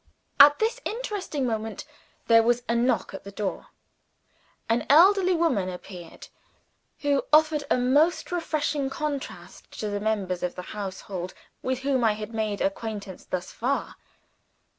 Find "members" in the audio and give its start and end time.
9.99-10.41